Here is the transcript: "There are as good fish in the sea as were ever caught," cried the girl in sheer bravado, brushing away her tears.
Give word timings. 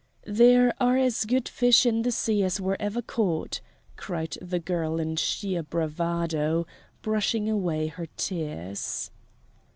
"There 0.25 0.73
are 0.81 0.97
as 0.97 1.25
good 1.25 1.47
fish 1.47 1.85
in 1.85 2.01
the 2.01 2.09
sea 2.11 2.41
as 2.41 2.59
were 2.59 2.75
ever 2.81 3.03
caught," 3.03 3.61
cried 3.97 4.35
the 4.41 4.57
girl 4.57 4.99
in 4.99 5.15
sheer 5.15 5.61
bravado, 5.61 6.65
brushing 7.03 7.47
away 7.47 7.85
her 7.85 8.07
tears. 8.17 9.11